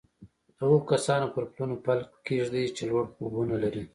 [0.55, 3.83] د هغو کسانو پر پلونو پل کېږدئ چې لوړ خوبونه لري